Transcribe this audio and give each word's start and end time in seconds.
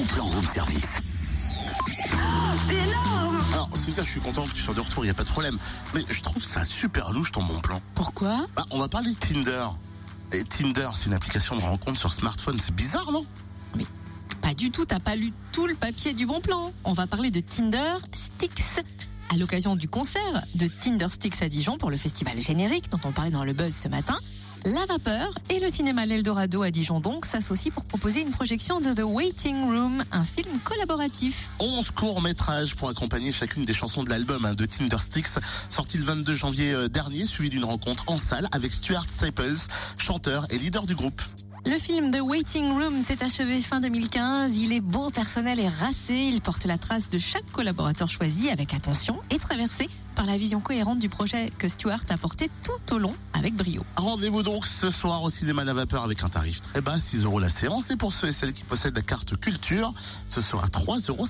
bon 0.00 0.06
plan 0.06 0.24
room 0.24 0.46
service. 0.46 0.98
C'est 2.66 2.74
énorme 2.74 3.38
Alors, 3.52 3.68
Cynthia, 3.74 4.02
je 4.02 4.10
suis 4.10 4.20
content 4.20 4.46
que 4.46 4.52
tu 4.52 4.62
sois 4.62 4.74
de 4.74 4.80
retour, 4.80 5.04
il 5.04 5.08
n'y 5.08 5.10
a 5.10 5.14
pas 5.14 5.24
de 5.24 5.28
problème. 5.28 5.58
Mais 5.94 6.02
je 6.08 6.20
trouve 6.22 6.42
ça 6.42 6.64
super 6.64 7.12
louche 7.12 7.32
ton 7.32 7.42
bon 7.42 7.60
plan. 7.60 7.80
Pourquoi? 7.94 8.46
Bah, 8.56 8.64
on 8.70 8.78
va 8.78 8.88
parler 8.88 9.12
de 9.12 9.18
Tinder. 9.18 9.66
Et 10.32 10.44
Tinder, 10.44 10.88
c'est 10.94 11.06
une 11.06 11.14
application 11.14 11.56
de 11.56 11.62
rencontre 11.62 11.98
sur 11.98 12.12
smartphone. 12.12 12.58
C'est 12.60 12.74
bizarre, 12.74 13.10
non? 13.12 13.26
Pas 14.40 14.54
du 14.54 14.70
tout, 14.70 14.86
t'as 14.86 15.00
pas 15.00 15.16
lu 15.16 15.32
tout 15.52 15.66
le 15.66 15.74
papier 15.74 16.14
du 16.14 16.24
bon 16.24 16.40
plan. 16.40 16.72
On 16.84 16.92
va 16.92 17.06
parler 17.06 17.30
de 17.30 17.40
Tinder 17.40 17.92
Sticks. 18.12 18.80
À 19.32 19.36
l'occasion 19.36 19.76
du 19.76 19.88
concert 19.88 20.42
de 20.54 20.66
Tinder 20.66 21.08
Sticks 21.10 21.42
à 21.42 21.48
Dijon 21.48 21.76
pour 21.76 21.90
le 21.90 21.98
festival 21.98 22.40
générique 22.40 22.90
dont 22.90 23.00
on 23.04 23.12
parlait 23.12 23.30
dans 23.30 23.44
le 23.44 23.52
buzz 23.52 23.74
ce 23.74 23.88
matin, 23.88 24.18
La 24.66 24.84
Vapeur 24.84 25.30
et 25.48 25.58
le 25.58 25.70
cinéma 25.70 26.04
L'Eldorado 26.04 26.62
à 26.62 26.70
Dijon 26.70 27.00
donc 27.00 27.24
s'associent 27.24 27.72
pour 27.72 27.84
proposer 27.84 28.20
une 28.20 28.30
projection 28.30 28.80
de 28.80 28.92
The 28.92 29.04
Waiting 29.04 29.56
Room, 29.66 30.04
un 30.12 30.24
film 30.24 30.58
collaboratif. 30.64 31.48
11 31.60 31.90
courts-métrages 31.92 32.76
pour 32.76 32.90
accompagner 32.90 33.32
chacune 33.32 33.64
des 33.64 33.72
chansons 33.72 34.04
de 34.04 34.10
l'album 34.10 34.44
hein, 34.44 34.54
de 34.54 34.66
Tinder 34.66 34.98
Sticks, 34.98 35.40
sorti 35.70 35.96
le 35.96 36.04
22 36.04 36.34
janvier 36.34 36.72
euh, 36.72 36.88
dernier, 36.88 37.24
suivi 37.24 37.48
d'une 37.48 37.64
rencontre 37.64 38.04
en 38.08 38.18
salle 38.18 38.48
avec 38.52 38.72
Stuart 38.72 39.08
Staples, 39.08 39.56
chanteur 39.96 40.46
et 40.50 40.58
leader 40.58 40.84
du 40.84 40.94
groupe. 40.94 41.22
Le 41.66 41.78
film 41.78 42.10
The 42.10 42.22
Waiting 42.22 42.72
Room 42.72 43.02
s'est 43.02 43.22
achevé 43.22 43.60
fin 43.60 43.80
2015. 43.80 44.56
Il 44.56 44.72
est 44.72 44.80
beau, 44.80 45.10
personnel 45.10 45.60
et 45.60 45.68
racé. 45.68 46.14
Il 46.14 46.40
porte 46.40 46.64
la 46.64 46.78
trace 46.78 47.10
de 47.10 47.18
chaque 47.18 47.50
collaborateur 47.52 48.08
choisi 48.08 48.48
avec 48.48 48.72
attention 48.72 49.20
et 49.30 49.36
traversé 49.36 49.90
par 50.14 50.24
la 50.24 50.38
vision 50.38 50.60
cohérente 50.60 50.98
du 50.98 51.08
projet 51.08 51.50
que 51.58 51.68
Stuart 51.68 52.00
a 52.08 52.16
porté 52.16 52.50
tout 52.62 52.94
au 52.94 52.98
long 52.98 53.14
avec 53.34 53.54
brio. 53.54 53.82
Rendez-vous 53.96 54.42
donc 54.42 54.66
ce 54.66 54.90
soir 54.90 55.22
au 55.22 55.30
cinéma 55.30 55.64
La 55.64 55.74
Vapeur 55.74 56.02
avec 56.02 56.22
un 56.24 56.30
tarif 56.30 56.62
très 56.62 56.80
bas, 56.80 56.98
6 56.98 57.24
euros 57.24 57.38
la 57.38 57.50
séance. 57.50 57.90
Et 57.90 57.96
pour 57.96 58.12
ceux 58.12 58.28
et 58.28 58.32
celles 58.32 58.52
qui 58.52 58.64
possèdent 58.64 58.96
la 58.96 59.02
carte 59.02 59.36
culture, 59.38 59.92
ce 60.26 60.40
sera 60.40 60.66
3,50 60.66 61.10
euros. 61.10 61.26